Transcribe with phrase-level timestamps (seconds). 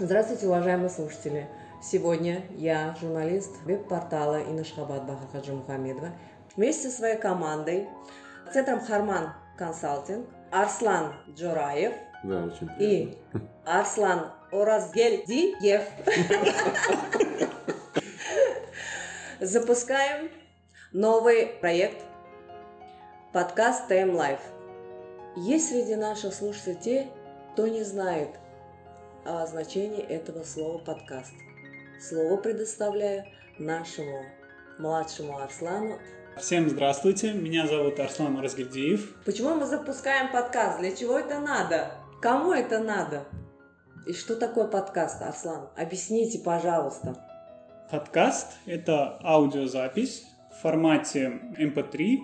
[0.00, 1.48] Здравствуйте, уважаемые слушатели!
[1.82, 6.10] Сегодня я, журналист веб-портала Инашхабад Бахархаджи Мухамедова,
[6.54, 7.88] вместе со своей командой,
[8.52, 13.18] Центром Харман Консалтинг, Арслан Джораев Да, очень и.
[13.66, 15.82] Арслан Оразгельдиев
[19.40, 20.30] запускаем
[20.92, 22.04] новый проект
[23.32, 24.42] подкаст Time Life.
[25.34, 27.08] Есть среди наших слушателей те,
[27.52, 28.28] кто не знает
[29.28, 31.34] о значении этого слова подкаст.
[32.00, 33.26] Слово предоставляю
[33.58, 34.24] нашему
[34.78, 35.98] младшему Арслану.
[36.38, 39.16] Всем здравствуйте, меня зовут Арслан Разгильдиев.
[39.26, 40.80] Почему мы запускаем подкаст?
[40.80, 41.90] Для чего это надо?
[42.22, 43.24] Кому это надо?
[44.06, 45.68] И что такое подкаст, Арслан?
[45.76, 47.14] Объясните, пожалуйста.
[47.90, 52.16] Подкаст– это аудиозапись в формате MP3,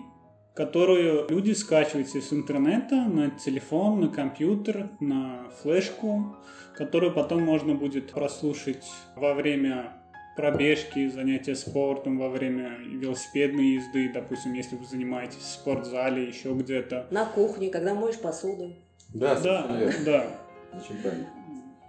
[0.54, 6.36] которую люди скачивают с интернета на телефон, на компьютер, на флешку,
[6.76, 8.84] которую потом можно будет прослушать
[9.16, 9.92] во время
[10.36, 17.06] пробежки, занятия спортом, во время велосипедной езды, допустим, если вы занимаетесь в спортзале, еще где-то.
[17.10, 18.72] На кухне, когда моешь посуду.
[19.12, 20.04] Да, Да, верно.
[20.04, 20.26] да.
[20.72, 21.26] Очень правильно.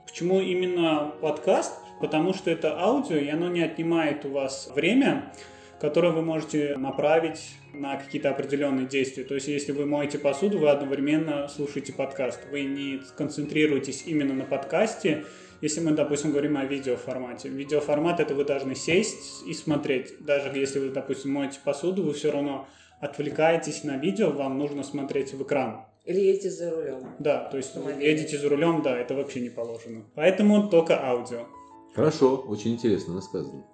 [0.06, 1.74] Почему именно подкаст?
[2.00, 5.32] Потому что это аудио, и оно не отнимает у вас время,
[5.80, 9.24] которое вы можете направить на какие-то определенные действия.
[9.24, 12.40] То есть, если вы моете посуду, вы одновременно слушаете подкаст.
[12.52, 15.26] Вы не концентрируетесь именно на подкасте.
[15.62, 17.50] Если мы, допустим, говорим о видеоформате.
[17.50, 20.14] Видеоформат это вы должны сесть и смотреть.
[20.20, 22.68] Даже если вы, допустим, моете посуду, вы все равно
[23.00, 25.86] отвлекаетесь на видео, вам нужно смотреть в экран.
[26.06, 27.10] Или едете за рулем.
[27.20, 28.12] Да, то есть вы Автомобиле.
[28.12, 30.04] едете за рулем, да, это вообще не положено.
[30.14, 31.48] Поэтому только аудио.
[31.96, 33.66] Хорошо, очень интересно рассказано.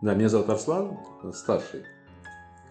[0.00, 1.84] Да, меня зовут Арслан, э, старший,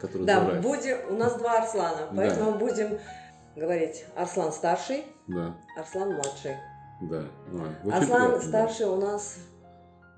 [0.02, 2.13] который Да, будем, у нас два Арслана, Да.
[2.16, 2.97] поэтому будем
[3.55, 6.55] говорить Арслан старший, Да, Арслан младший.
[7.02, 7.23] да.
[7.52, 8.41] ну, Арслан приятно, да.
[8.41, 9.38] старший у нас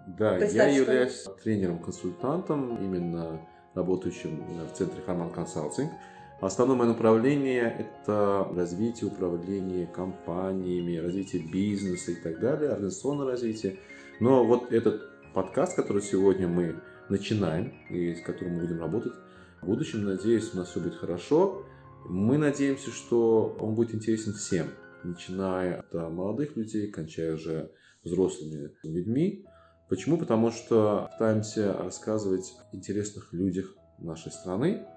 [0.07, 3.41] Да, я являюсь тренером-консультантом, именно
[3.75, 5.91] работающим в центре Харман Консалтинг.
[6.39, 13.77] Основное мое направление– это развитие управления компаниями, развитие бизнеса и так далее, организационное развитие.
[14.19, 16.77] Но вот этот подкаст, который сегодня мы
[17.11, 19.13] начинаем и с которым мы будем работать,
[19.61, 21.63] в будущем, надеюсь, у нас все будет хорошо.
[22.05, 24.67] Мы надеемся, что он будет интересен всем,
[25.03, 27.71] начиная от а, молодых людей, кончая уже
[28.03, 29.45] взрослыми людьми.
[29.87, 30.17] Почему?
[30.17, 34.87] Потому что пытаемся рассказывать о интересных людях нашей страны,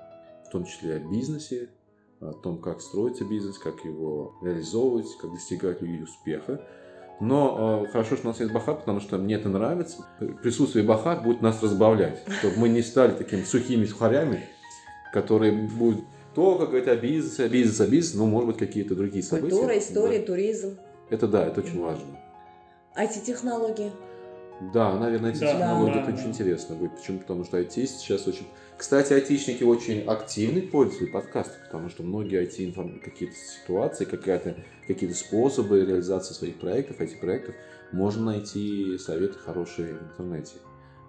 [0.47, 1.69] в том числе о бизнесе,
[2.21, 6.67] о том, как строится бизнес, как его реализовывать, как достигать люди успеха.
[7.21, 10.05] Но э, хорошо, что у нас есть Бахар, потому что мне это нравится.
[10.43, 14.45] Присутствие Бахар будет нас разбавлять, чтобы мы не стали такими сухими сухарями,
[15.13, 16.05] которые будут
[16.35, 19.51] только говорить о бизнесе, о бизнесе, о бизнесе, но, может быть, какие-то другие события.
[19.55, 20.27] культура, история, Да.
[20.27, 20.77] туризм,
[21.11, 22.05] Это да, это очень важно.
[22.97, 23.93] IT-технологии.
[24.73, 26.17] Да, наверное, эти Да, технологии да, это да.
[26.17, 26.97] очень интересно будет.
[26.97, 27.19] Почему?
[27.19, 28.47] Потому что IT сейчас очень...
[28.79, 34.57] Кстати, айтишники очень активны пользуются подкастом, потому что многие IT информ- какие-то ситуации, какая-то,
[34.87, 37.55] какие-то способы реализации своих проектов, IT-проектов,
[37.93, 40.55] можно найти советы хорошие в интернете.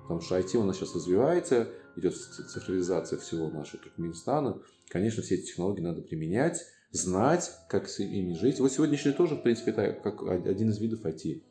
[0.03, 4.59] Потому что IT у нас сейчас развивается, идет цифровизация всего нашего Туркменистана.
[4.89, 8.59] Конечно, все эти технологии надо применять, знать, как с ими жить.
[8.59, 11.41] Вот сегодняшний тоже, в принципе, это как один из видов IT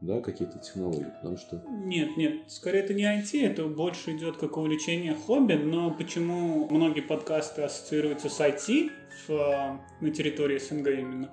[0.00, 4.56] да, какие-то технологии, потому что Нет, нет, скорее это не IT, это больше идет как
[4.56, 8.90] увлечение хобби, но почему многие подкасты ассоциируются с IT
[9.26, 11.30] в, э, на территории СНГ именно?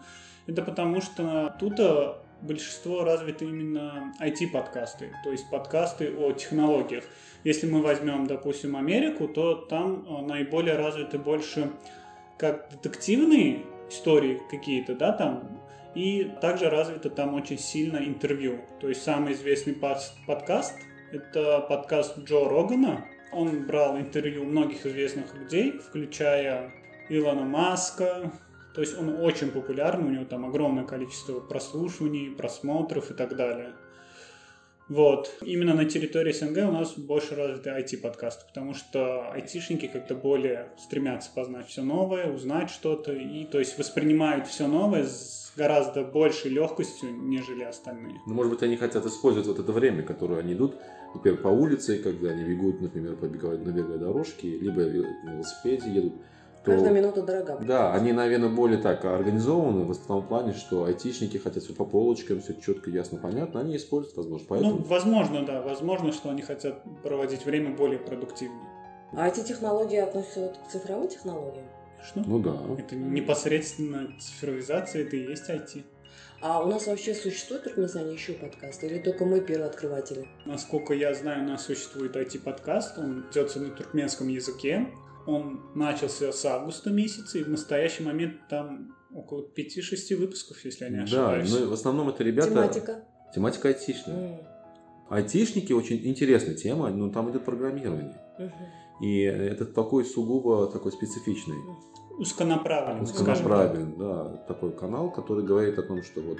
[0.47, 7.03] Это потому что тут э, большинство развиты именно IT-подкасты, то есть подкасты о технологиях.
[7.43, 11.71] Если мы возьмем, допустим, Америку, то там э, наиболее развиты больше
[12.37, 15.61] как детективные истории какие-то, да, там
[15.95, 18.59] и также развито там очень сильно интервью.
[18.81, 20.75] То есть самый известный пас- подкаст–
[21.11, 23.05] это подкаст Джо Рогана.
[23.31, 26.71] Он брал интервью многих известных людей, включая
[27.09, 28.31] Илона Маска.
[28.73, 33.73] То есть он очень популярный, у него там огромное количество прослушиваний, просмотров и так далее.
[34.87, 35.33] Вот.
[35.41, 41.31] Именно на территории СНГ у нас больше развиты IT-подкасты, потому что айтишники как-то более стремятся
[41.33, 47.09] познать все новое, узнать что-то, и то есть воспринимают все новое с гораздо большей легкостью,
[47.11, 48.19] нежели остальные.
[48.27, 50.75] Ну, может быть, они хотят использовать вот это время, которое они идут,
[51.13, 55.89] например, по улице, когда они бегут, например, по беговой, на беговой дорожке, либо на велосипеде
[55.89, 56.13] едут.
[56.65, 57.57] То- Каждая минута дорога.
[57.65, 62.41] Да, они, наверное, более так организованы в том плане, что айтишники хотят все по полочкам,
[62.41, 64.71] все четко, ясно, понятно, они используют, возможно, поэтому...
[64.73, 68.67] Ну, возможно, да, возможно, что они хотят проводить время более продуктивнее.
[69.13, 71.65] А эти технологии относятся вот к цифровым технологиям?
[72.13, 72.23] Конечно.
[72.25, 72.55] Ну да.
[72.77, 75.83] Это непосредственно цифровизация, это и есть IT.
[76.41, 78.83] А у нас вообще существует в Туркменистане еще подкаст?
[78.83, 80.27] Или только мы первооткрыватели?
[80.45, 84.87] Насколько я знаю, у нас существует IT-подкаст, он ведется на туркменском языке.
[85.27, 90.89] Он начался с августа месяца, и в настоящий момент там около 5-6 выпусков, если я
[90.91, 91.51] не Да, ошибаюсь.
[91.61, 92.49] но в основном это ребята...
[92.51, 93.05] Тематика?
[93.33, 94.15] Тематика айтишная.
[94.39, 94.39] М,
[95.09, 98.19] Айтишники очень интересная тема, но там идет программирование.
[98.39, 98.51] мгм.
[99.05, 101.57] И это такой сугубо такой специфичный,
[102.17, 106.37] Узконаправленный, узконаправленный, да, такой канал, который говорит о том, что вот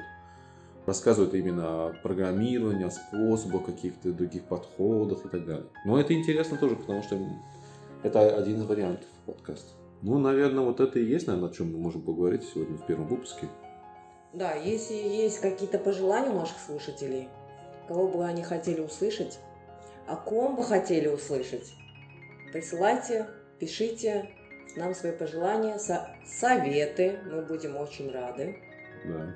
[0.86, 5.66] рассказывает именно о программировании, о способах каких-то других подходах и так далее.
[5.86, 7.20] Но это интересно тоже, потому что
[8.06, 9.72] это один из вариантов подкаста.
[10.02, 13.08] Ну, наверное, вот это и есть, наверное, о чем мы можем поговорить сегодня в первом
[13.08, 13.48] выпуске.
[14.34, 17.30] Да, если есть какие-то пожелания у наших слушателей,
[17.88, 19.40] кого бы они хотели услышать,
[20.08, 21.74] о ком бы хотели услышать,
[22.54, 23.28] присылайте,
[23.60, 24.30] пишите
[24.76, 28.58] нам свои пожелания, со- советы, мы будем очень рады.
[29.06, 29.36] Да.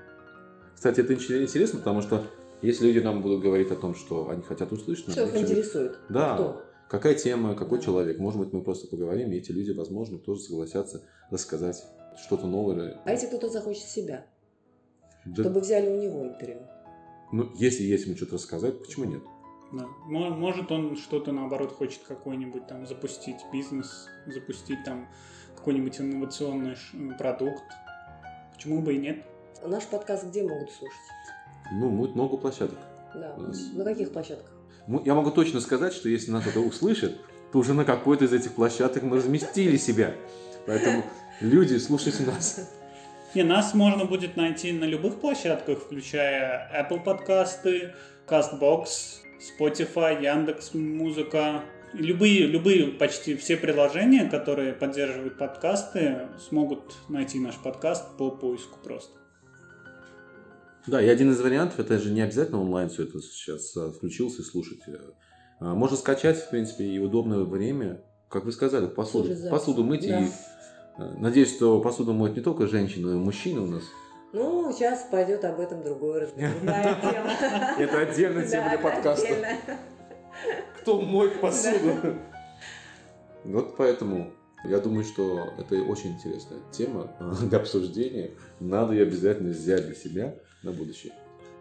[0.75, 2.24] Кстати, это интересно, потому что
[2.62, 5.98] если люди нам будут говорить о том, что они хотят услышать, Что их интересует?
[6.10, 6.36] Да.
[6.36, 6.62] Кто?
[6.89, 7.86] Какая тема, какой Да.
[7.86, 11.81] человек, может быть, мы просто поговорим, и эти люди, возможно, тоже согласятся рассказать
[12.21, 13.00] что-то новое.
[13.06, 14.25] А если кто-то захочет себя,
[15.25, 16.62] Да, чтобы взяли у него интервью?
[17.31, 19.21] Ну, если есть ему что-то рассказать, почему нет?
[19.71, 19.86] Да.
[20.07, 25.07] Мо- Может, он что-то, наоборот, хочет какой-нибудь там запустить бизнес, запустить там
[25.56, 26.75] какой-нибудь инновационный
[27.19, 27.63] продукт.
[28.53, 29.24] Почему бы и нет?
[29.63, 30.97] Наш подкаст где могут слушать?
[31.71, 32.80] Ну, будет много площадок.
[33.13, 33.38] Да.
[33.75, 34.51] На каких площадках?
[35.05, 37.19] Я могу точно сказать, что если нас это услышит,
[37.51, 40.15] то уже на какой-то из этих площадок мы разместили себя.
[40.65, 41.03] Поэтому
[41.41, 42.69] люди, слушайте нас.
[43.35, 47.93] Не, нас можно будет найти на любых площадках, включая Apple подкасты,
[48.27, 48.87] CastBox,
[49.39, 51.63] Spotify, Яндекс Музыка.
[51.93, 59.17] Любые, любые, почти все приложения, которые поддерживают подкасты, смогут найти наш подкаст по поиску просто.
[60.89, 64.41] Да, и один из вариантов, это же не обязательно онлайн все это сейчас а, включился
[64.41, 64.80] и слушать.
[65.59, 70.07] А, Можно скачать, в принципе, и удобное время, как вы сказали, посуду, посуду мыть.
[70.07, 70.21] Да.
[70.21, 70.27] И
[70.97, 73.83] а, надеюсь, что посуду моют не только женщины, но и мужчины у нас.
[74.31, 76.51] Ну, сейчас пойдет об этом другой разговор.
[76.56, 77.31] Другая тема.
[77.80, 79.27] Это отдельная тема для подкаста.
[80.81, 82.15] Кто моет посуду?
[83.44, 84.33] Вот поэтому
[84.63, 87.11] я думаю, что это очень интересная тема
[87.41, 88.31] для обсуждения.
[88.59, 91.13] Надо ее обязательно взять для себя на будущее.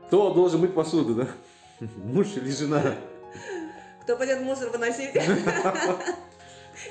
[0.06, 1.28] Кто должен мыть посуду, да?
[1.96, 2.94] Муж или жена?
[4.02, 5.10] Кто пойдет мусор выносить?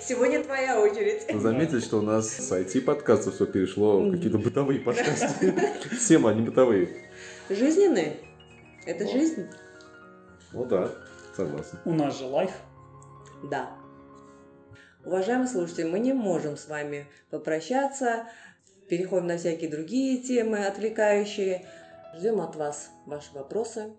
[0.02, 1.26] Сегодня твоя очередь.
[1.42, 5.54] Заметили, что у нас с IT-подкастов все перешло в какие-то бытовые подкасты.
[6.08, 7.10] Темы, они бытовые.
[7.50, 8.18] Жизненные.
[8.86, 9.14] Это Вот.
[9.14, 9.48] жизнь?
[10.52, 10.92] Ну да,
[11.36, 11.80] согласен.
[11.86, 12.52] У нас же лайф.
[13.50, 13.77] Да.
[15.08, 18.28] Уважаемые слушатели, мы не можем с вами попрощаться.
[18.90, 21.66] Переходим на всякие другие темы, отвлекающие.
[22.18, 23.94] Ждем от вас ваши вопросы,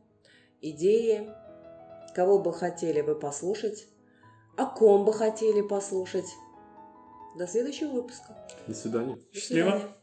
[0.61, 1.31] идеи,
[2.15, 3.87] кого бы хотели вы послушать,
[4.59, 6.27] о ком бы хотели послушать.
[7.39, 8.37] До следующего выпуска.
[8.67, 9.15] До свидания.
[9.15, 9.71] До Счастливо.
[9.71, 9.98] свидания.